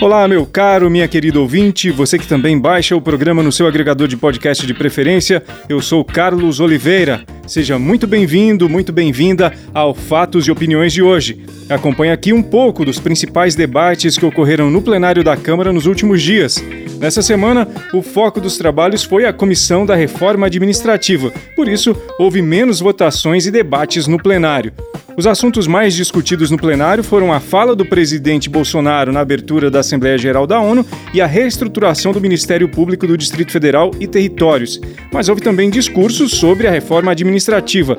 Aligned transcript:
Olá, 0.00 0.26
meu 0.26 0.46
caro, 0.46 0.88
minha 0.88 1.06
querida 1.06 1.38
ouvinte, 1.38 1.90
você 1.90 2.18
que 2.18 2.26
também 2.26 2.58
baixa 2.58 2.96
o 2.96 3.02
programa 3.02 3.42
no 3.42 3.52
seu 3.52 3.66
agregador 3.66 4.08
de 4.08 4.16
podcast 4.16 4.66
de 4.66 4.72
preferência, 4.72 5.42
eu 5.68 5.78
sou 5.82 6.02
Carlos 6.02 6.58
Oliveira. 6.58 7.22
Seja 7.46 7.78
muito 7.78 8.06
bem-vindo, 8.06 8.66
muito 8.66 8.94
bem-vinda 8.94 9.52
ao 9.74 9.92
Fatos 9.92 10.46
e 10.46 10.50
Opiniões 10.50 10.94
de 10.94 11.02
hoje. 11.02 11.44
Acompanhe 11.68 12.12
aqui 12.12 12.32
um 12.32 12.42
pouco 12.42 12.82
dos 12.82 12.98
principais 12.98 13.54
debates 13.54 14.16
que 14.16 14.24
ocorreram 14.24 14.70
no 14.70 14.80
plenário 14.80 15.22
da 15.22 15.36
Câmara 15.36 15.70
nos 15.70 15.84
últimos 15.84 16.22
dias. 16.22 16.64
Nessa 16.98 17.20
semana, 17.20 17.68
o 17.92 18.00
foco 18.00 18.40
dos 18.40 18.56
trabalhos 18.56 19.04
foi 19.04 19.26
a 19.26 19.34
Comissão 19.34 19.84
da 19.84 19.94
Reforma 19.94 20.46
Administrativa, 20.46 21.30
por 21.54 21.68
isso, 21.68 21.94
houve 22.18 22.40
menos 22.40 22.80
votações 22.80 23.46
e 23.46 23.50
debates 23.50 24.06
no 24.06 24.16
plenário. 24.16 24.72
Os 25.16 25.26
assuntos 25.26 25.66
mais 25.66 25.94
discutidos 25.94 26.50
no 26.50 26.56
plenário 26.56 27.02
foram 27.02 27.32
a 27.32 27.40
fala 27.40 27.74
do 27.74 27.84
presidente 27.84 28.48
Bolsonaro 28.48 29.12
na 29.12 29.20
abertura 29.20 29.70
da 29.70 29.80
Assembleia 29.80 30.16
Geral 30.16 30.46
da 30.46 30.60
ONU 30.60 30.86
e 31.12 31.20
a 31.20 31.26
reestruturação 31.26 32.12
do 32.12 32.20
Ministério 32.20 32.68
Público 32.68 33.06
do 33.06 33.18
Distrito 33.18 33.52
Federal 33.52 33.90
e 33.98 34.06
Territórios. 34.06 34.80
Mas 35.12 35.28
houve 35.28 35.42
também 35.42 35.68
discursos 35.68 36.32
sobre 36.32 36.66
a 36.66 36.70
reforma 36.70 37.10
administrativa. 37.12 37.98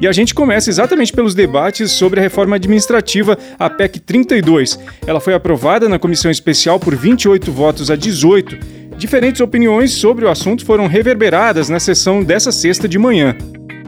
E 0.00 0.06
a 0.06 0.12
gente 0.12 0.34
começa 0.34 0.70
exatamente 0.70 1.12
pelos 1.12 1.34
debates 1.34 1.92
sobre 1.92 2.18
a 2.18 2.22
reforma 2.22 2.56
administrativa, 2.56 3.36
a 3.58 3.68
PEC 3.68 4.00
32. 4.00 4.78
Ela 5.06 5.20
foi 5.20 5.34
aprovada 5.34 5.88
na 5.88 5.98
comissão 5.98 6.30
especial 6.30 6.80
por 6.80 6.96
28 6.96 7.52
votos 7.52 7.90
a 7.90 7.96
18. 7.96 8.58
Diferentes 8.96 9.40
opiniões 9.40 9.92
sobre 9.92 10.24
o 10.24 10.28
assunto 10.28 10.64
foram 10.64 10.86
reverberadas 10.86 11.68
na 11.68 11.78
sessão 11.78 12.22
dessa 12.22 12.50
sexta 12.50 12.88
de 12.88 12.98
manhã. 12.98 13.36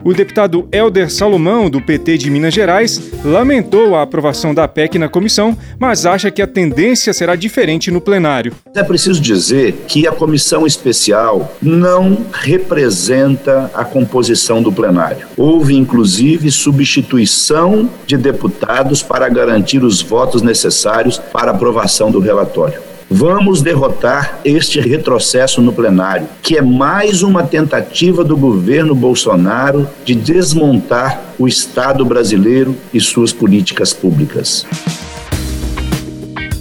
O 0.05 0.13
deputado 0.13 0.67
Helder 0.71 1.09
Salomão, 1.09 1.67
do 1.67 1.81
PT 1.81 2.19
de 2.19 2.29
Minas 2.29 2.53
Gerais, 2.53 3.01
lamentou 3.23 3.95
a 3.95 4.03
aprovação 4.03 4.53
da 4.53 4.67
PEC 4.67 4.99
na 4.99 5.09
comissão, 5.09 5.57
mas 5.79 6.05
acha 6.05 6.29
que 6.29 6.43
a 6.43 6.47
tendência 6.47 7.11
será 7.11 7.35
diferente 7.35 7.89
no 7.89 7.99
plenário. 7.99 8.53
É 8.75 8.83
preciso 8.83 9.19
dizer 9.19 9.73
que 9.87 10.05
a 10.05 10.11
comissão 10.11 10.67
especial 10.67 11.51
não 11.59 12.19
representa 12.31 13.71
a 13.73 13.83
composição 13.83 14.61
do 14.61 14.71
plenário. 14.71 15.25
Houve, 15.35 15.75
inclusive, 15.75 16.51
substituição 16.51 17.89
de 18.05 18.15
deputados 18.15 19.01
para 19.01 19.27
garantir 19.27 19.83
os 19.83 20.03
votos 20.03 20.43
necessários 20.43 21.17
para 21.17 21.49
aprovação 21.49 22.11
do 22.11 22.19
relatório. 22.19 22.79
Vamos 23.17 23.61
derrotar 23.61 24.41
este 24.43 24.81
retrocesso 24.81 25.61
no 25.61 25.71
plenário, 25.71 26.27
que 26.41 26.57
é 26.57 26.61
mais 26.61 27.23
uma 27.23 27.47
tentativa 27.47 28.25
do 28.25 28.35
governo 28.35 28.93
Bolsonaro 28.93 29.87
de 30.03 30.13
desmontar 30.13 31.23
o 31.39 31.47
Estado 31.47 32.03
brasileiro 32.03 32.75
e 32.93 32.99
suas 32.99 33.31
políticas 33.31 33.93
públicas. 33.93 34.65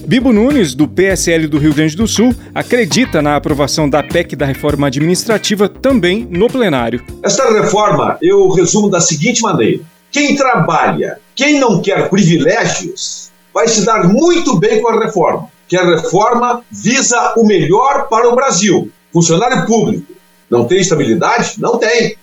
Bibo 0.07 0.33
Nunes, 0.33 0.77
do 0.77 0.87
PSL 0.87 1.49
do 1.49 1.59
Rio 1.59 1.75
Grande 1.75 1.97
do 1.97 2.07
Sul, 2.07 2.33
acredita 2.55 3.21
na 3.21 3.35
aprovação 3.35 3.91
da 3.91 4.01
PEC 4.01 4.37
da 4.37 4.47
reforma 4.47 4.87
administrativa 4.87 5.69
também 5.69 6.25
no 6.31 6.47
plenário. 6.47 7.03
Esta 7.25 7.53
reforma 7.53 8.17
eu 8.23 8.49
resumo 8.51 8.89
da 8.89 9.01
seguinte 9.01 9.43
maneira: 9.43 9.81
quem 10.09 10.37
trabalha, 10.37 11.19
quem 11.35 11.59
não 11.59 11.83
quer 11.83 12.09
privilégios, 12.09 13.33
vai 13.53 13.67
se 13.67 13.85
dar 13.85 14.07
muito 14.07 14.57
bem 14.57 14.81
com 14.81 14.89
a 14.91 15.05
reforma 15.05 15.53
que 15.69 15.77
a 15.77 15.85
reforma 15.85 16.63
visa 16.71 17.35
o 17.37 17.47
melhor 17.47 18.09
para 18.09 18.29
o 18.29 18.35
Brasil. 18.35 18.91
Funcionário 19.13 19.67
público 19.67 20.13
não 20.51 20.65
tem 20.65 20.81
estabilidade? 20.81 21.55
Não 21.59 21.79
tem. 21.79 22.17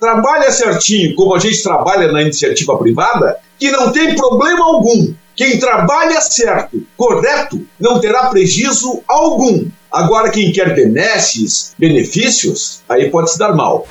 Trabalha 0.00 0.50
certinho, 0.50 1.14
como 1.14 1.34
a 1.34 1.38
gente 1.38 1.62
trabalha 1.62 2.10
na 2.10 2.22
iniciativa 2.22 2.76
privada, 2.76 3.36
que 3.58 3.70
não 3.70 3.92
tem 3.92 4.14
problema 4.14 4.64
algum. 4.64 5.14
Quem 5.34 5.58
trabalha 5.58 6.20
certo, 6.20 6.82
correto, 6.96 7.64
não 7.78 8.00
terá 8.00 8.26
prejuízo 8.26 9.02
algum. 9.06 9.66
Agora, 9.90 10.30
quem 10.30 10.52
quer 10.52 10.74
benesses, 10.74 11.74
benefícios, 11.78 12.80
aí 12.88 13.10
pode 13.10 13.30
se 13.30 13.38
dar 13.38 13.54
mal. 13.54 13.86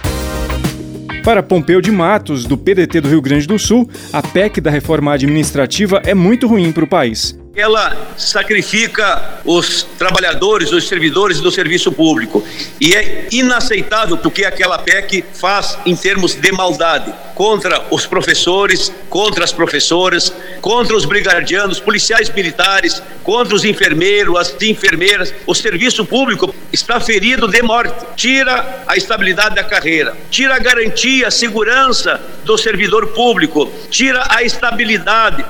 Para 1.23 1.41
Pompeu 1.41 1.81
de 1.81 1.91
Matos, 1.91 2.45
do 2.45 2.57
PDT 2.57 3.01
do 3.01 3.09
Rio 3.09 3.21
Grande 3.21 3.47
do 3.47 3.57
Sul, 3.57 3.89
a 4.13 4.21
PEC 4.21 4.61
da 4.61 4.69
reforma 4.69 5.13
administrativa 5.13 6.01
é 6.05 6.13
muito 6.13 6.47
ruim 6.47 6.71
para 6.71 6.83
o 6.83 6.87
país 6.87 7.35
ela 7.55 7.95
sacrifica 8.17 9.39
os 9.45 9.83
trabalhadores, 9.97 10.71
os 10.73 10.87
servidores 10.87 11.39
do 11.39 11.49
serviço 11.49 11.91
público. 11.91 12.45
E 12.81 12.93
é 12.93 13.27
inaceitável 13.31 14.19
o 14.21 14.31
que 14.31 14.43
aquela 14.43 14.77
PEC 14.77 15.23
faz 15.33 15.77
em 15.85 15.95
termos 15.95 16.35
de 16.35 16.51
maldade 16.51 17.13
contra 17.33 17.85
os 17.89 18.05
professores, 18.05 18.91
contra 19.09 19.43
as 19.43 19.53
professoras, 19.53 20.33
contra 20.61 20.95
os 20.95 21.05
brigadianos, 21.05 21.79
policiais 21.79 22.29
militares, 22.29 23.01
contra 23.23 23.55
os 23.55 23.63
enfermeiros, 23.63 24.37
as 24.37 24.61
enfermeiras. 24.61 25.33
O 25.47 25.55
serviço 25.55 26.05
público 26.05 26.53
está 26.73 26.99
ferido 26.99 27.47
de 27.47 27.61
morte. 27.61 28.05
Tira 28.15 28.83
a 28.85 28.97
estabilidade 28.97 29.55
da 29.55 29.63
carreira, 29.63 30.15
tira 30.29 30.55
a 30.55 30.59
garantia, 30.59 31.27
a 31.27 31.31
segurança 31.31 32.21
do 32.43 32.57
servidor 32.57 33.07
público, 33.07 33.71
tira 33.89 34.25
a 34.29 34.43
estabilidade. 34.43 35.45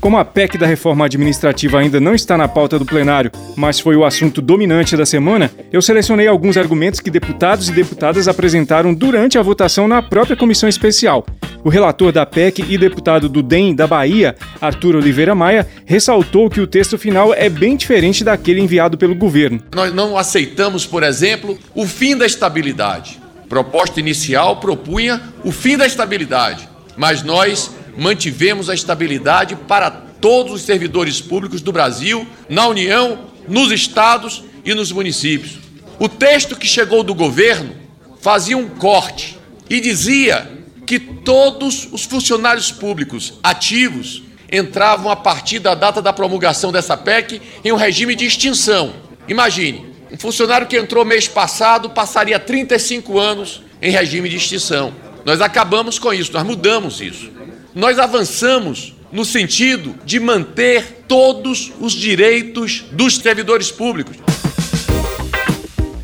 Como 0.00 0.16
a 0.16 0.24
PEC 0.24 0.56
da 0.56 0.66
reforma 0.66 1.06
administrativa 1.06 1.80
ainda 1.80 1.98
não 1.98 2.14
está 2.14 2.36
na 2.36 2.46
pauta 2.46 2.78
do 2.78 2.86
plenário, 2.86 3.32
mas 3.56 3.80
foi 3.80 3.96
o 3.96 4.04
assunto 4.04 4.40
dominante 4.40 4.96
da 4.96 5.04
semana, 5.04 5.50
eu 5.72 5.82
selecionei 5.82 6.28
alguns 6.28 6.56
argumentos 6.56 7.00
que 7.00 7.10
deputados 7.10 7.68
e 7.68 7.72
deputadas 7.72 8.28
apresentaram 8.28 8.94
durante 8.94 9.38
a 9.38 9.42
votação 9.42 9.88
na 9.88 10.00
própria 10.00 10.36
comissão 10.36 10.68
especial. 10.68 11.26
O 11.64 11.68
relator 11.68 12.12
da 12.12 12.24
PEC 12.24 12.64
e 12.68 12.78
deputado 12.78 13.28
do 13.28 13.42
DEM 13.42 13.74
da 13.74 13.88
Bahia, 13.88 14.36
Arthur 14.60 14.94
Oliveira 14.94 15.34
Maia, 15.34 15.66
ressaltou 15.84 16.48
que 16.48 16.60
o 16.60 16.66
texto 16.66 16.96
final 16.96 17.34
é 17.34 17.48
bem 17.48 17.76
diferente 17.76 18.22
daquele 18.22 18.60
enviado 18.60 18.96
pelo 18.96 19.16
governo. 19.16 19.60
Nós 19.74 19.92
não 19.92 20.16
aceitamos, 20.16 20.86
por 20.86 21.02
exemplo, 21.02 21.58
o 21.74 21.84
fim 21.84 22.16
da 22.16 22.24
estabilidade. 22.24 23.20
Proposta 23.48 23.98
inicial 23.98 24.60
propunha 24.60 25.20
o 25.42 25.50
fim 25.50 25.76
da 25.76 25.86
estabilidade, 25.86 26.68
mas 26.96 27.24
nós 27.24 27.72
mantivemos 27.98 28.70
a 28.70 28.74
estabilidade 28.74 29.56
para 29.56 29.90
todos 29.90 30.52
os 30.52 30.62
servidores 30.62 31.20
públicos 31.20 31.60
do 31.60 31.72
Brasil, 31.72 32.26
na 32.48 32.66
União, 32.68 33.26
nos 33.48 33.72
estados 33.72 34.44
e 34.64 34.72
nos 34.72 34.92
municípios. 34.92 35.58
O 35.98 36.08
texto 36.08 36.56
que 36.56 36.66
chegou 36.66 37.02
do 37.02 37.12
governo 37.12 37.74
fazia 38.20 38.56
um 38.56 38.68
corte 38.68 39.36
e 39.68 39.80
dizia 39.80 40.48
que 40.86 40.98
todos 41.00 41.88
os 41.90 42.04
funcionários 42.04 42.70
públicos 42.70 43.34
ativos 43.42 44.22
entravam 44.50 45.10
a 45.10 45.16
partir 45.16 45.58
da 45.58 45.74
data 45.74 46.00
da 46.00 46.12
promulgação 46.12 46.70
dessa 46.70 46.96
PEC 46.96 47.42
em 47.64 47.72
um 47.72 47.76
regime 47.76 48.14
de 48.14 48.24
extinção. 48.24 48.94
Imagine, 49.26 49.84
um 50.10 50.16
funcionário 50.16 50.68
que 50.68 50.78
entrou 50.78 51.04
mês 51.04 51.26
passado 51.26 51.90
passaria 51.90 52.38
35 52.38 53.18
anos 53.18 53.60
em 53.82 53.90
regime 53.90 54.28
de 54.28 54.36
extinção. 54.36 54.94
Nós 55.24 55.40
acabamos 55.40 55.98
com 55.98 56.14
isso, 56.14 56.32
nós 56.32 56.44
mudamos 56.44 57.00
isso 57.00 57.38
nós 57.78 57.96
avançamos 57.96 58.92
no 59.12 59.24
sentido 59.24 59.94
de 60.04 60.18
manter 60.18 61.04
todos 61.06 61.72
os 61.80 61.92
direitos 61.92 62.84
dos 62.90 63.18
servidores 63.18 63.70
públicos. 63.70 64.16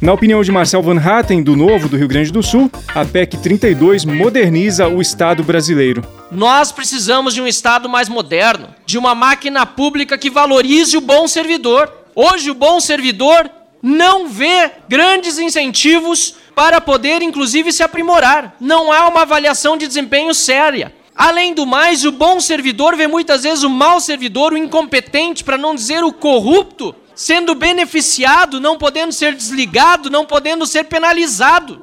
Na 0.01 0.13
opinião 0.13 0.41
de 0.41 0.53
Marcel 0.53 0.81
Van 0.81 1.01
Hatten, 1.01 1.43
do 1.43 1.57
Novo 1.57 1.89
do 1.89 1.97
Rio 1.97 2.07
Grande 2.07 2.31
do 2.31 2.45
Sul, 2.45 2.71
a 2.95 3.05
PEC 3.05 3.39
32 3.39 4.05
moderniza 4.05 4.87
o 4.87 5.03
Estado 5.03 5.43
brasileiro. 5.43 6.07
Nós 6.31 6.71
precisamos 6.71 7.34
de 7.34 7.43
um 7.43 7.47
Estado 7.49 7.89
mais 7.89 8.09
moderno, 8.09 8.69
de 8.87 8.97
uma 8.97 9.13
máquina 9.13 9.67
pública 9.67 10.17
que 10.17 10.31
valorize 10.31 10.97
o 10.97 11.01
bom 11.01 11.27
servidor. 11.27 11.93
Hoje, 12.15 12.53
o 12.53 12.55
bom 12.55 12.79
servidor 12.79 13.51
não 13.83 14.29
vê 14.29 14.71
grandes 14.89 15.41
incentivos 15.41 16.37
para 16.54 16.81
poder, 16.81 17.21
inclusive, 17.21 17.72
se 17.72 17.83
aprimorar. 17.83 18.54
Não 18.60 18.93
há 18.93 19.09
uma 19.09 19.22
avaliação 19.22 19.77
de 19.77 19.89
desempenho 19.89 20.33
séria. 20.33 20.93
Além 21.16 21.55
do 21.55 21.65
mais, 21.65 22.05
o 22.05 22.11
bom 22.11 22.41
servidor 22.41 22.97
vê 22.97 23.07
muitas 23.07 23.45
vezes 23.45 23.63
o 23.63 23.71
mau 23.71 24.01
servidor, 24.01 24.53
o 24.53 24.59
incompetente, 24.59 25.45
para 25.45 25.57
não 25.57 25.72
dizer 25.72 26.03
o 26.03 26.13
corrupto, 26.13 26.93
sendo 27.15 27.55
beneficiado, 27.55 28.61
não 28.61 28.77
podendo 28.77 29.13
ser 29.13 29.33
desligado, 29.33 30.11
não 30.11 30.25
podendo 30.25 30.66
ser 30.66 30.84
penalizado. 30.84 31.81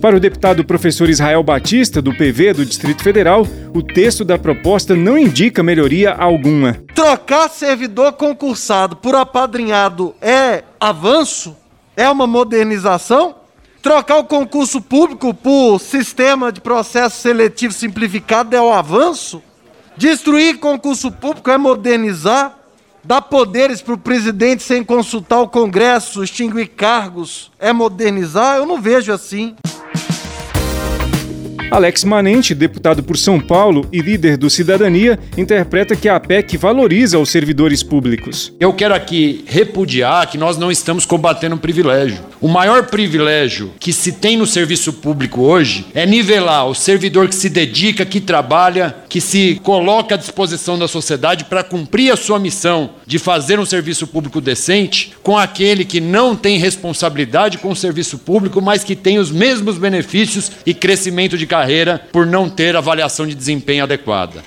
Para 0.00 0.16
o 0.16 0.20
deputado 0.20 0.64
professor 0.64 1.08
Israel 1.08 1.42
Batista, 1.42 2.00
do 2.00 2.12
PV 2.12 2.54
do 2.54 2.66
Distrito 2.66 3.02
Federal, 3.02 3.46
o 3.74 3.82
texto 3.82 4.24
da 4.24 4.38
proposta 4.38 4.94
não 4.94 5.18
indica 5.18 5.62
melhoria 5.62 6.12
alguma. 6.12 6.84
Trocar 6.94 7.48
servidor 7.48 8.12
concursado 8.12 8.96
por 8.96 9.16
apadrinhado 9.16 10.14
é 10.20 10.62
avanço? 10.78 11.56
É 11.96 12.08
uma 12.08 12.26
modernização? 12.26 13.41
Trocar 13.82 14.18
o 14.18 14.24
concurso 14.24 14.80
público 14.80 15.34
por 15.34 15.80
sistema 15.80 16.52
de 16.52 16.60
processo 16.60 17.20
seletivo 17.20 17.74
simplificado 17.74 18.54
é 18.54 18.60
o 18.60 18.72
avanço? 18.72 19.42
Destruir 19.96 20.58
concurso 20.58 21.10
público 21.10 21.50
é 21.50 21.58
modernizar? 21.58 22.62
dar 23.04 23.22
poderes 23.22 23.82
para 23.82 23.94
o 23.94 23.98
presidente 23.98 24.62
sem 24.62 24.84
consultar 24.84 25.40
o 25.40 25.48
Congresso, 25.48 26.22
extinguir 26.22 26.68
cargos, 26.68 27.50
é 27.58 27.72
modernizar? 27.72 28.56
Eu 28.58 28.66
não 28.66 28.80
vejo 28.80 29.12
assim. 29.12 29.56
Alex 31.72 32.04
Manente, 32.04 32.54
deputado 32.54 33.02
por 33.02 33.16
São 33.16 33.40
Paulo 33.40 33.88
e 33.90 34.02
líder 34.02 34.36
do 34.36 34.50
Cidadania, 34.50 35.18
interpreta 35.38 35.96
que 35.96 36.06
a 36.06 36.20
PEC 36.20 36.58
valoriza 36.58 37.18
os 37.18 37.30
servidores 37.30 37.82
públicos. 37.82 38.52
Eu 38.60 38.74
quero 38.74 38.94
aqui 38.94 39.42
repudiar 39.46 40.28
que 40.28 40.36
nós 40.36 40.58
não 40.58 40.70
estamos 40.70 41.06
combatendo 41.06 41.54
um 41.54 41.58
privilégio. 41.58 42.18
O 42.42 42.46
maior 42.46 42.88
privilégio 42.88 43.72
que 43.80 43.90
se 43.90 44.12
tem 44.12 44.36
no 44.36 44.46
serviço 44.46 44.92
público 44.92 45.40
hoje 45.40 45.86
é 45.94 46.04
nivelar 46.04 46.66
o 46.66 46.74
servidor 46.74 47.26
que 47.26 47.34
se 47.34 47.48
dedica, 47.48 48.04
que 48.04 48.20
trabalha, 48.20 48.94
que 49.08 49.20
se 49.20 49.58
coloca 49.62 50.14
à 50.14 50.18
disposição 50.18 50.78
da 50.78 50.86
sociedade 50.86 51.46
para 51.46 51.64
cumprir 51.64 52.12
a 52.12 52.16
sua 52.16 52.38
missão 52.38 52.90
de 53.06 53.18
fazer 53.18 53.58
um 53.58 53.64
serviço 53.64 54.06
público 54.06 54.42
decente, 54.42 55.14
com 55.22 55.38
aquele 55.38 55.86
que 55.86 56.00
não 56.02 56.36
tem 56.36 56.58
responsabilidade 56.58 57.56
com 57.56 57.70
o 57.70 57.76
serviço 57.76 58.18
público, 58.18 58.60
mas 58.60 58.84
que 58.84 58.94
tem 58.94 59.18
os 59.18 59.30
mesmos 59.30 59.78
benefícios 59.78 60.52
e 60.66 60.74
crescimento 60.74 61.38
de 61.38 61.46
carreira 61.46 61.61
carreira 61.62 62.00
por 62.10 62.26
não 62.26 62.50
ter 62.50 62.74
avaliação 62.74 63.24
de 63.24 63.34
desempenho 63.36 63.84
adequada. 63.84 64.42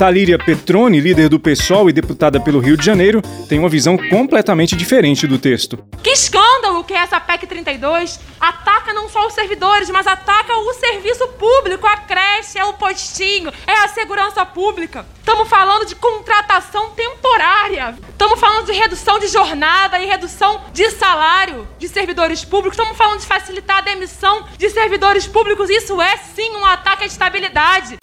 Talíria 0.00 0.38
Petroni, 0.38 0.98
líder 0.98 1.28
do 1.28 1.38
PSOL 1.38 1.90
e 1.90 1.92
deputada 1.92 2.40
pelo 2.40 2.58
Rio 2.58 2.74
de 2.74 2.82
Janeiro, 2.82 3.20
tem 3.46 3.58
uma 3.58 3.68
visão 3.68 3.98
completamente 3.98 4.74
diferente 4.74 5.26
do 5.26 5.36
texto. 5.36 5.84
Que 6.02 6.08
escândalo 6.08 6.82
que 6.84 6.94
é 6.94 6.96
essa 6.96 7.20
PEC 7.20 7.46
32 7.46 8.18
ataca 8.40 8.94
não 8.94 9.10
só 9.10 9.26
os 9.26 9.34
servidores, 9.34 9.90
mas 9.90 10.06
ataca 10.06 10.56
o 10.56 10.72
serviço 10.72 11.28
público, 11.38 11.86
a 11.86 11.98
creche, 11.98 12.58
é 12.58 12.64
o 12.64 12.72
postinho, 12.72 13.52
é 13.66 13.84
a 13.84 13.88
segurança 13.88 14.42
pública. 14.46 15.04
Estamos 15.18 15.46
falando 15.46 15.84
de 15.84 15.94
contratação 15.94 16.92
temporária. 16.92 17.94
Estamos 18.08 18.40
falando 18.40 18.64
de 18.64 18.72
redução 18.72 19.18
de 19.18 19.28
jornada 19.28 20.00
e 20.00 20.06
redução 20.06 20.62
de 20.72 20.90
salário 20.92 21.68
de 21.78 21.88
servidores 21.88 22.42
públicos. 22.42 22.78
Estamos 22.78 22.96
falando 22.96 23.20
de 23.20 23.26
facilitar 23.26 23.76
a 23.76 23.82
demissão 23.82 24.46
de 24.56 24.70
servidores 24.70 25.26
públicos. 25.26 25.68
Isso 25.68 26.00
é 26.00 26.16
sim 26.34 26.56
um 26.56 26.64
ataque 26.64 27.04
à 27.04 27.06
estabilidade. 27.06 27.98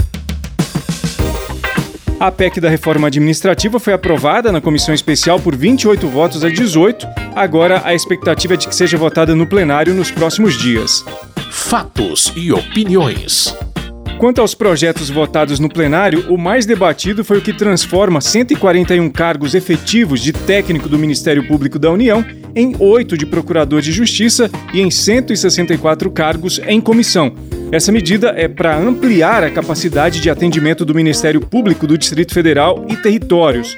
A 2.19 2.31
PEC 2.31 2.60
da 2.60 2.68
reforma 2.68 3.08
administrativa 3.08 3.80
foi 3.80 3.94
aprovada 3.94 4.52
na 4.52 4.60
comissão 4.60 4.92
especial 4.92 5.40
por 5.40 5.56
28 5.56 6.08
votos 6.08 6.44
a 6.44 6.50
18. 6.50 7.08
Agora 7.36 7.84
a 7.86 7.94
expectativa 7.94 8.56
é 8.56 8.58
de 8.58 8.68
que 8.68 8.75
seja 8.75 8.98
votada 8.98 9.36
no 9.36 9.46
plenário 9.46 9.94
nos 9.94 10.10
próximos 10.10 10.58
dias. 10.58 11.06
Fatos 11.52 12.34
e 12.36 12.52
opiniões. 12.52 13.56
Quanto 14.18 14.42
aos 14.42 14.56
projetos 14.56 15.12
votados 15.12 15.60
no 15.60 15.69
plenário, 15.69 16.25
o 16.34 16.40
mais 16.40 16.66
debatido 16.66 17.24
foi 17.24 17.38
o 17.38 17.42
que 17.42 17.54
transforma 17.54 18.19
141 18.19 19.12
cargos 19.12 19.54
efetivos 19.54 20.19
de 20.19 20.34
técnico 20.34 20.90
do 20.90 20.98
Ministério 20.98 21.48
Público 21.48 21.78
da 21.78 21.92
União 21.92 22.25
em 22.57 22.75
oito 22.80 23.15
de 23.15 23.25
procurador 23.27 23.81
de 23.81 23.92
justiça 23.92 24.50
e 24.74 24.81
em 24.81 24.89
164 24.89 26.09
cargos 26.09 26.59
em 26.68 26.81
comissão. 26.81 27.31
Essa 27.71 27.92
medida 27.92 28.33
é 28.36 28.48
para 28.48 28.75
ampliar 28.75 29.44
a 29.44 29.51
capacidade 29.51 30.19
de 30.19 30.30
atendimento 30.30 30.83
do 30.83 30.95
Ministério 30.95 31.39
Público 31.39 31.86
do 31.86 31.98
Distrito 31.98 32.33
Federal 32.33 32.83
e 32.89 32.95
territórios. 32.95 33.77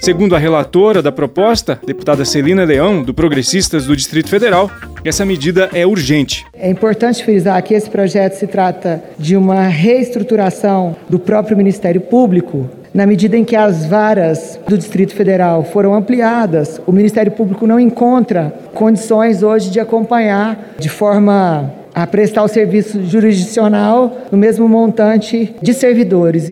Segundo 0.00 0.34
a 0.34 0.38
relatora 0.38 1.00
da 1.00 1.12
proposta, 1.12 1.78
deputada 1.86 2.24
Celina 2.24 2.64
Leão, 2.64 3.02
do 3.02 3.14
Progressistas 3.14 3.86
do 3.86 3.96
Distrito 3.96 4.28
Federal, 4.28 4.70
essa 5.04 5.24
medida 5.24 5.70
é 5.72 5.86
urgente. 5.86 6.44
É 6.54 6.70
importante 6.70 7.24
frisar 7.24 7.62
que 7.62 7.74
esse 7.74 7.88
projeto 7.88 8.34
se 8.34 8.46
trata 8.46 9.02
de 9.18 9.36
uma 9.36 9.68
reestruturação 9.68 10.96
do 11.08 11.18
próprio 11.18 11.56
Ministério 11.56 12.00
Público. 12.00 12.68
Na 12.92 13.06
medida 13.06 13.36
em 13.36 13.44
que 13.44 13.54
as 13.54 13.86
varas 13.86 14.58
do 14.66 14.76
Distrito 14.76 15.14
Federal 15.14 15.62
foram 15.62 15.94
ampliadas, 15.94 16.80
o 16.86 16.92
Ministério 16.92 17.30
Público 17.30 17.64
não 17.64 17.78
encontra 17.78 18.52
condições 18.74 19.44
hoje 19.44 19.70
de 19.70 19.78
acompanhar 19.78 20.74
de 20.76 20.88
forma 20.88 21.72
a 21.94 22.04
prestar 22.06 22.42
o 22.42 22.48
serviço 22.48 23.04
jurisdicional 23.04 24.18
no 24.32 24.36
mesmo 24.36 24.68
montante 24.68 25.54
de 25.62 25.72
servidores. 25.72 26.50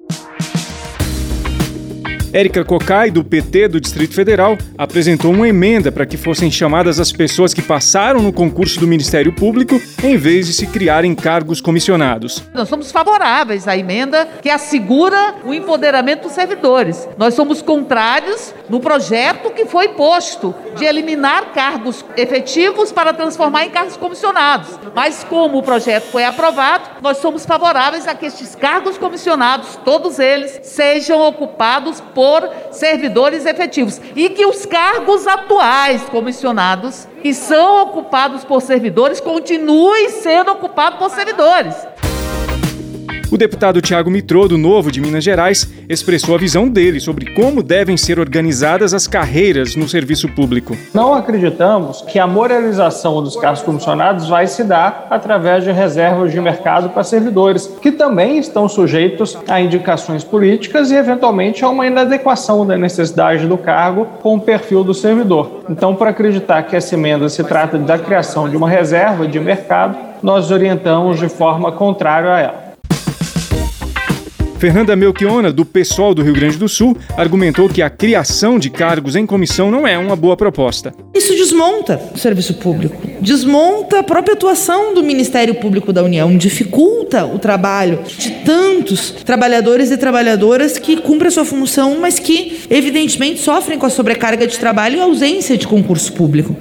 Érica 2.31 2.63
Cocai, 2.63 3.11
do 3.11 3.25
PT 3.25 3.69
do 3.69 3.81
Distrito 3.81 4.15
Federal, 4.15 4.59
apresentou 4.77 5.33
uma 5.33 5.49
emenda 5.49 5.91
para 5.91 6.05
que 6.05 6.19
fossem 6.19 6.51
chamadas 6.51 7.01
as 7.01 7.11
pessoas 7.11 7.55
que 7.55 7.63
passaram 7.63 8.21
no 8.21 8.33
concurso 8.33 8.79
do 8.79 8.87
Ministério 8.87 9.33
Público, 9.33 9.81
em 10.03 10.17
vez 10.17 10.47
de 10.47 10.53
se 10.53 10.67
criarem 10.67 11.15
cargos 11.15 11.61
comissionados. 11.61 12.43
Nós 12.53 12.69
somos 12.69 12.93
favoráveis 12.93 13.67
à 13.67 13.77
emenda 13.77 14.29
que 14.43 14.51
assegura 14.51 15.37
o 15.43 15.55
empoderamento 15.55 16.25
dos 16.25 16.33
servidores. 16.33 17.09
Nós 17.17 17.33
somos 17.33 17.63
contrários 17.63 18.55
no 18.69 18.79
projeto 18.79 19.51
que 19.51 19.65
foi 19.65 19.89
posto 19.89 20.55
de 20.77 20.85
eliminar 20.85 21.53
cargos 21.55 22.05
efetivos 22.15 22.93
para 22.93 23.15
transformar 23.15 23.65
em 23.65 23.71
cargos 23.71 23.97
comissionados. 23.97 24.69
Mas 24.95 25.25
como 25.25 25.59
o 25.59 25.63
projeto 25.63 26.11
foi 26.11 26.25
aprovado, 26.25 26.91
nós 27.01 27.17
somos 27.19 27.47
favoráveis 27.47 28.07
a 28.07 28.15
que 28.15 28.27
estes 28.27 28.55
cargos 28.55 28.99
comissionados, 28.99 29.77
todos 29.83 30.19
eles, 30.19 30.61
sejam 30.63 31.21
ocupados 31.27 32.03
por 32.15 32.18
servidores 32.71 33.47
efetivos 33.47 34.01
e 34.15 34.29
que 34.31 34.47
os 34.47 34.67
cargos 34.67 35.27
atuais 35.27 36.03
comissionados 36.05 37.07
que 37.23 37.35
são 37.35 37.83
ocupados 37.83 38.45
por 38.45 38.61
servidores 38.63 39.21
continuem 39.21 40.09
sendo 40.11 40.53
ocupados 40.53 40.99
por 40.99 41.11
servidores. 41.11 41.75
O 43.31 43.37
deputado 43.37 43.83
Tiago 43.83 44.11
Mitrô, 44.11 44.49
do 44.49 44.57
Novo 44.57 44.91
de 44.91 45.03
Minas 45.03 45.23
Gerais, 45.23 45.71
expressou 45.87 46.35
a 46.35 46.39
visão 46.39 46.67
dele 46.67 46.99
sobre 46.99 47.35
como 47.35 47.63
devem 47.63 47.95
ser 47.95 48.19
organizadas 48.19 48.95
as 48.95 49.07
carreiras 49.07 49.77
no 49.77 49.87
serviço 49.87 50.29
público. 50.31 50.75
Não 50.95 51.13
acreditamos 51.13 52.01
que 52.01 52.19
a 52.19 52.27
moralização 52.27 53.23
dos 53.23 53.37
cargos 53.37 53.61
comissionados 53.61 54.31
vai 54.31 54.47
se 54.47 54.65
dar 54.65 55.09
através 55.11 55.63
de 55.63 55.71
reservas 55.71 56.33
de 56.33 56.41
mercado 56.41 56.89
para 56.89 57.05
servidores, 57.05 57.67
que 57.83 57.93
também 57.93 58.39
estão 58.39 58.67
sujeitos 58.67 59.37
a 59.47 59.61
indicações 59.61 60.25
políticas 60.25 60.91
e, 60.91 60.95
eventualmente, 60.95 61.63
a 61.63 61.69
uma 61.69 61.87
inadequação 61.87 62.67
da 62.67 62.79
necessidade 62.79 63.47
do 63.47 63.59
cargo 63.59 64.07
com 64.23 64.37
o 64.37 64.41
perfil 64.41 64.83
do 64.83 64.95
servidor. 64.95 65.65
Então, 65.69 65.95
para 65.95 66.11
acreditar 66.11 66.63
que 66.63 66.75
essa 66.75 66.95
emenda 66.95 67.29
se 67.29 67.45
trata 67.45 67.77
da 67.77 67.99
criação 67.99 68.49
de 68.49 68.57
uma 68.57 68.71
reserva 68.71 69.29
de 69.29 69.39
mercado, 69.39 69.99
nós 70.23 70.51
orientamos 70.51 71.19
de 71.19 71.29
forma 71.29 71.71
contrária 71.71 72.33
a 72.35 72.41
ela. 72.41 72.68
Fernanda 74.59 74.97
Melchiona, 74.97 75.53
do 75.53 75.65
PSOL 75.65 76.13
do 76.13 76.23
Rio 76.23 76.35
Grande 76.35 76.57
do 76.57 76.69
Sul, 76.69 76.97
argumentou 77.17 77.69
que 77.69 77.81
a 77.81 77.89
criação 77.89 78.59
de 78.59 78.69
cargos 78.69 79.15
em 79.15 79.25
comissão 79.25 79.71
não 79.71 79.87
é 79.87 79.97
uma 79.97 80.17
boa 80.17 80.37
proposta. 80.37 80.93
Isso 81.15 81.33
desmonta 81.37 82.01
o 82.13 82.19
serviço 82.19 82.55
público, 82.55 83.01
desmonta 83.21 84.01
a 84.01 84.03
própria 84.03 84.35
atuação 84.35 84.93
do 84.95 85.03
Ministério 85.03 85.55
Público 85.55 85.93
da 85.93 86.03
União, 86.03 86.37
dificulta 86.37 87.25
o 87.25 87.39
trabalho 87.39 88.01
de 88.19 88.33
tantos 88.45 89.13
trabalhadores 89.25 89.93
e 89.93 89.97
trabalhadoras 89.97 90.77
que 90.77 90.97
cumprem 90.97 91.29
a 91.29 91.31
sua 91.31 91.45
função, 91.45 91.97
mas 92.01 92.19
que, 92.19 92.63
evidentemente, 92.69 93.41
sofrem 93.41 93.79
com 93.79 93.87
a 93.87 93.91
sobrecarga 93.91 94.45
de 94.45 94.59
trabalho 94.59 94.97
e 94.97 95.01
ausência 95.01 95.57
de 95.57 95.69
concurso 95.69 96.13
público. 96.13 96.57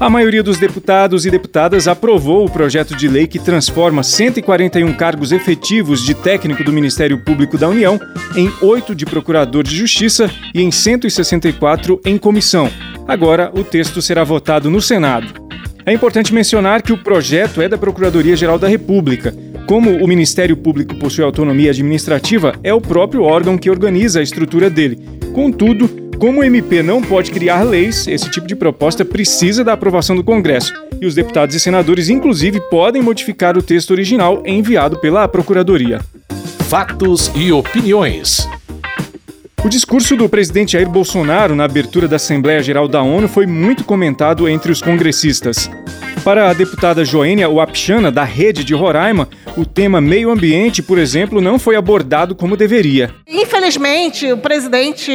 A 0.00 0.08
maioria 0.08 0.42
dos 0.42 0.58
deputados 0.58 1.26
e 1.26 1.30
deputadas 1.30 1.86
aprovou 1.86 2.46
o 2.46 2.50
projeto 2.50 2.96
de 2.96 3.06
lei 3.06 3.26
que 3.26 3.38
transforma 3.38 4.02
141 4.02 4.94
cargos 4.94 5.30
efetivos 5.30 6.02
de 6.02 6.14
técnico 6.14 6.64
do 6.64 6.72
Ministério 6.72 7.22
Público 7.22 7.58
da 7.58 7.68
União 7.68 8.00
em 8.34 8.50
oito 8.62 8.94
de 8.94 9.04
procurador 9.04 9.62
de 9.62 9.76
justiça 9.76 10.30
e 10.54 10.62
em 10.62 10.70
164 10.70 12.00
em 12.02 12.16
comissão. 12.16 12.70
Agora, 13.06 13.52
o 13.54 13.62
texto 13.62 14.00
será 14.00 14.24
votado 14.24 14.70
no 14.70 14.80
Senado. 14.80 15.34
É 15.84 15.92
importante 15.92 16.32
mencionar 16.32 16.80
que 16.80 16.94
o 16.94 16.98
projeto 16.98 17.60
é 17.60 17.68
da 17.68 17.76
Procuradoria-Geral 17.76 18.58
da 18.58 18.68
República. 18.68 19.34
Como 19.66 20.02
o 20.02 20.08
Ministério 20.08 20.56
Público 20.56 20.96
possui 20.96 21.22
autonomia 21.22 21.72
administrativa, 21.72 22.54
é 22.64 22.72
o 22.72 22.80
próprio 22.80 23.22
órgão 23.22 23.58
que 23.58 23.68
organiza 23.68 24.20
a 24.20 24.22
estrutura 24.22 24.70
dele. 24.70 24.98
Contudo, 25.34 26.09
como 26.20 26.40
o 26.40 26.44
MP 26.44 26.82
não 26.82 27.00
pode 27.00 27.30
criar 27.30 27.62
leis, 27.62 28.06
esse 28.06 28.30
tipo 28.30 28.46
de 28.46 28.54
proposta 28.54 29.06
precisa 29.06 29.64
da 29.64 29.72
aprovação 29.72 30.14
do 30.14 30.22
Congresso. 30.22 30.74
E 31.00 31.06
os 31.06 31.14
deputados 31.14 31.54
e 31.54 31.60
senadores, 31.60 32.10
inclusive, 32.10 32.60
podem 32.68 33.00
modificar 33.00 33.56
o 33.56 33.62
texto 33.62 33.92
original 33.92 34.42
enviado 34.44 34.98
pela 34.98 35.26
Procuradoria. 35.26 35.98
Fatos 36.68 37.32
e 37.34 37.50
opiniões. 37.50 38.46
O 39.62 39.68
discurso 39.68 40.16
do 40.16 40.26
presidente 40.26 40.72
Jair 40.72 40.88
Bolsonaro 40.88 41.54
na 41.54 41.64
abertura 41.64 42.08
da 42.08 42.16
Assembleia 42.16 42.62
Geral 42.62 42.88
da 42.88 43.02
ONU 43.02 43.28
foi 43.28 43.44
muito 43.46 43.84
comentado 43.84 44.48
entre 44.48 44.72
os 44.72 44.80
congressistas. 44.80 45.70
Para 46.24 46.48
a 46.48 46.54
deputada 46.54 47.04
Joênia 47.04 47.48
Wapchana, 47.48 48.10
da 48.10 48.24
Rede 48.24 48.64
de 48.64 48.74
Roraima, 48.74 49.28
o 49.56 49.66
tema 49.66 50.00
meio 50.00 50.30
ambiente, 50.30 50.82
por 50.82 50.98
exemplo, 50.98 51.42
não 51.42 51.58
foi 51.58 51.76
abordado 51.76 52.34
como 52.34 52.56
deveria. 52.56 53.14
Infelizmente, 53.26 54.32
o 54.32 54.38
presidente 54.38 55.12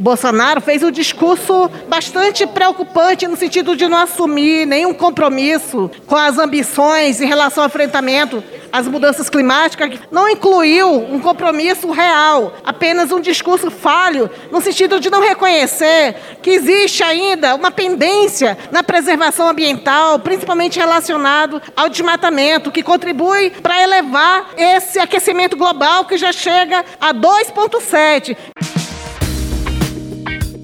Bolsonaro 0.00 0.60
fez 0.60 0.82
um 0.82 0.90
discurso 0.90 1.70
bastante 1.88 2.46
preocupante 2.46 3.28
no 3.28 3.36
sentido 3.36 3.76
de 3.76 3.86
não 3.88 3.98
assumir 3.98 4.66
nenhum 4.66 4.92
compromisso 4.92 5.90
com 6.06 6.16
as 6.16 6.38
ambições 6.38 7.20
em 7.20 7.26
relação 7.26 7.62
ao 7.62 7.68
enfrentamento 7.68 8.42
as 8.74 8.88
mudanças 8.88 9.30
climáticas, 9.30 10.00
não 10.10 10.28
incluiu 10.28 10.90
um 10.90 11.20
compromisso 11.20 11.92
real, 11.92 12.54
apenas 12.64 13.12
um 13.12 13.20
discurso 13.20 13.70
falho, 13.70 14.28
no 14.50 14.60
sentido 14.60 14.98
de 14.98 15.08
não 15.08 15.22
reconhecer 15.22 16.16
que 16.42 16.50
existe 16.50 17.00
ainda 17.04 17.54
uma 17.54 17.70
pendência 17.70 18.58
na 18.72 18.82
preservação 18.82 19.48
ambiental, 19.48 20.18
principalmente 20.18 20.80
relacionado 20.80 21.62
ao 21.76 21.88
desmatamento, 21.88 22.72
que 22.72 22.82
contribui 22.82 23.50
para 23.50 23.80
elevar 23.80 24.50
esse 24.56 24.98
aquecimento 24.98 25.56
global 25.56 26.04
que 26.06 26.18
já 26.18 26.32
chega 26.32 26.84
a 27.00 27.14
2,7. 27.14 28.36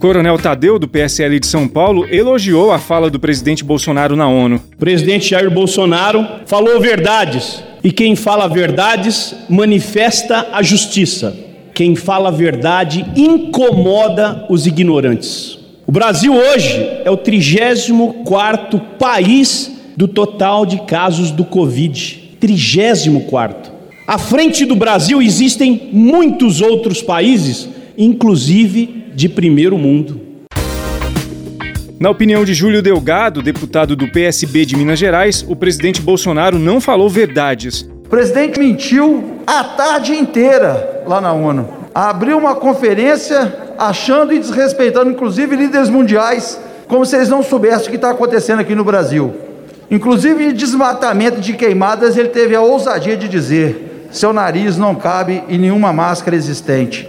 Coronel 0.01 0.39
Tadeu, 0.39 0.79
do 0.79 0.89
PSL 0.89 1.39
de 1.39 1.47
São 1.47 1.69
Paulo, 1.69 2.07
elogiou 2.11 2.73
a 2.73 2.79
fala 2.79 3.11
do 3.11 3.21
presidente 3.21 3.63
Bolsonaro 3.63 4.17
na 4.17 4.27
ONU. 4.27 4.57
O 4.73 4.77
presidente 4.79 5.29
Jair 5.29 5.51
Bolsonaro 5.51 6.27
falou 6.47 6.81
verdades. 6.81 7.63
E 7.85 7.93
quem 7.93 8.17
fala 8.17 8.49
verdades 8.49 9.35
manifesta 9.47 10.49
a 10.53 10.63
justiça. 10.63 11.37
Quem 11.75 11.95
fala 11.95 12.33
verdade 12.33 13.05
incomoda 13.15 14.47
os 14.49 14.67
ignorantes. 14.67 15.59
O 15.87 15.93
Brasil 15.93 16.33
hoje 16.33 16.81
é 17.05 17.11
o 17.11 17.17
34 17.19 18.81
país 18.99 19.71
do 19.99 20.09
total 20.09 20.65
de 20.65 20.81
casos 20.87 21.31
do 21.31 21.45
Covid. 21.45 22.37
34. 22.41 23.71
À 24.07 24.17
frente 24.17 24.65
do 24.65 24.75
Brasil 24.75 25.21
existem 25.21 25.91
muitos 25.93 26.63
outros 26.63 27.03
países, 27.03 27.69
inclusive 27.99 29.00
de 29.15 29.29
primeiro 29.29 29.77
mundo. 29.79 30.21
Na 31.99 32.09
opinião 32.09 32.45
de 32.45 32.55
Júlio 32.55 32.81
Delgado, 32.81 33.43
deputado 33.43 33.95
do 33.95 34.09
PSB 34.09 34.65
de 34.65 34.77
Minas 34.77 34.99
Gerais, 34.99 35.45
o 35.47 35.55
presidente 35.55 36.01
Bolsonaro 36.01 36.59
não 36.59 36.81
falou 36.81 37.11
verdades. 37.11 37.83
O 37.83 38.09
presidente 38.09 38.59
mentiu 38.59 39.43
a 39.47 39.63
tarde 39.63 40.13
inteira 40.15 41.03
lá 41.07 41.21
na 41.21 41.33
ONU. 41.33 41.69
Abriu 41.95 42.39
uma 42.39 42.55
conferência 42.55 43.53
achando 43.79 44.33
e 44.33 44.39
desrespeitando, 44.39 45.11
inclusive, 45.11 45.55
líderes 45.57 45.91
mundiais, 45.91 46.59
como 46.89 47.05
se 47.05 47.17
eles 47.17 47.29
não 47.29 47.43
soubessem 47.43 47.89
o 47.89 47.91
que 47.91 47.97
está 47.97 48.11
acontecendo 48.11 48.61
aqui 48.61 48.75
no 48.75 48.85
Brasil. 48.85 49.35
Inclusive, 49.91 50.47
de 50.47 50.53
desmatamento 50.53 51.41
de 51.41 51.53
queimadas, 51.53 52.17
ele 52.17 52.29
teve 52.29 52.55
a 52.55 52.63
ousadia 52.63 53.17
de 53.17 53.29
dizer: 53.29 54.09
seu 54.11 54.33
nariz 54.33 54.77
não 54.77 54.95
cabe 54.95 55.43
em 55.49 55.59
nenhuma 55.59 55.93
máscara 55.93 56.35
existente. 56.37 57.09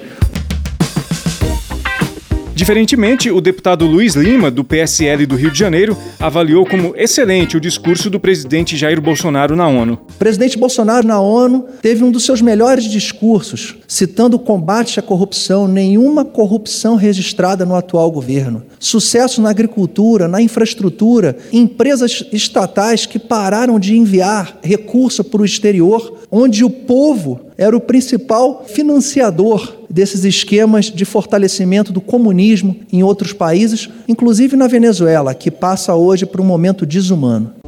Diferentemente, 2.61 3.31
o 3.31 3.41
deputado 3.41 3.87
Luiz 3.87 4.13
Lima, 4.13 4.51
do 4.51 4.63
PSL 4.63 5.25
do 5.25 5.35
Rio 5.35 5.49
de 5.49 5.57
Janeiro, 5.57 5.97
avaliou 6.19 6.63
como 6.63 6.93
excelente 6.95 7.57
o 7.57 7.59
discurso 7.59 8.07
do 8.07 8.19
presidente 8.19 8.77
Jair 8.77 9.01
Bolsonaro 9.01 9.55
na 9.55 9.67
ONU. 9.67 9.93
O 10.07 10.13
presidente 10.19 10.59
Bolsonaro 10.59 11.07
na 11.07 11.19
ONU 11.19 11.65
teve 11.81 12.03
um 12.03 12.11
dos 12.11 12.23
seus 12.23 12.39
melhores 12.39 12.83
discursos, 12.83 13.77
citando 13.91 14.37
o 14.37 14.39
combate 14.39 15.01
à 15.01 15.03
corrupção, 15.03 15.67
nenhuma 15.67 16.23
corrupção 16.23 16.95
registrada 16.95 17.65
no 17.65 17.75
atual 17.75 18.09
governo. 18.09 18.63
Sucesso 18.79 19.41
na 19.41 19.49
agricultura, 19.49 20.29
na 20.29 20.41
infraestrutura, 20.41 21.37
empresas 21.51 22.23
estatais 22.31 23.05
que 23.05 23.19
pararam 23.19 23.77
de 23.77 23.97
enviar 23.97 24.57
recurso 24.63 25.25
para 25.25 25.41
o 25.41 25.45
exterior, 25.45 26.19
onde 26.31 26.63
o 26.63 26.69
povo 26.69 27.41
era 27.57 27.75
o 27.75 27.81
principal 27.81 28.63
financiador 28.65 29.73
desses 29.89 30.23
esquemas 30.23 30.85
de 30.85 31.03
fortalecimento 31.03 31.91
do 31.91 31.99
comunismo 31.99 32.77
em 32.93 33.03
outros 33.03 33.33
países, 33.33 33.89
inclusive 34.07 34.55
na 34.55 34.67
Venezuela, 34.67 35.35
que 35.35 35.51
passa 35.51 35.93
hoje 35.95 36.25
por 36.25 36.39
um 36.39 36.45
momento 36.45 36.85
desumano. 36.85 37.60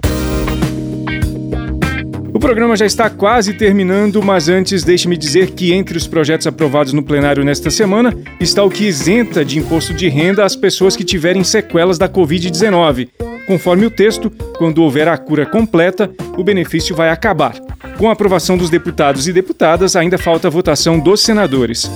Programa 2.43 2.75
já 2.75 2.85
está 2.85 3.09
quase 3.09 3.53
terminando, 3.53 4.21
mas 4.21 4.49
antes 4.49 4.83
deixe-me 4.83 5.15
dizer 5.15 5.51
que 5.51 5.71
entre 5.71 5.97
os 5.97 6.05
projetos 6.05 6.45
aprovados 6.45 6.91
no 6.91 7.01
plenário 7.01 7.41
nesta 7.41 7.71
semana 7.71 8.13
está 8.37 8.61
o 8.61 8.69
que 8.69 8.83
isenta 8.83 9.45
de 9.45 9.57
imposto 9.57 9.93
de 9.93 10.09
renda 10.09 10.43
as 10.43 10.53
pessoas 10.53 10.97
que 10.97 11.05
tiverem 11.05 11.41
sequelas 11.41 11.97
da 11.97 12.09
Covid-19. 12.09 13.07
Conforme 13.47 13.85
o 13.85 13.89
texto, 13.89 14.29
quando 14.57 14.83
houver 14.83 15.07
a 15.07 15.17
cura 15.17 15.45
completa, 15.45 16.11
o 16.37 16.43
benefício 16.43 16.93
vai 16.93 17.09
acabar. 17.09 17.55
Com 17.97 18.09
a 18.09 18.11
aprovação 18.11 18.57
dos 18.57 18.69
deputados 18.69 19.25
e 19.25 19.31
deputadas, 19.31 19.95
ainda 19.95 20.17
falta 20.17 20.49
a 20.49 20.51
votação 20.51 20.99
dos 20.99 21.21
senadores. 21.21 21.89